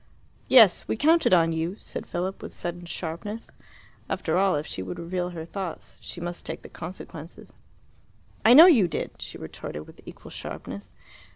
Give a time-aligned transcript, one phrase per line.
[0.47, 3.51] "Yes; we counted on you," said Philip, with sudden sharpness.
[4.09, 7.53] After all, if she would reveal her thoughts, she must take the consequences.
[8.43, 10.95] "I know you did," she retorted with equal sharpness.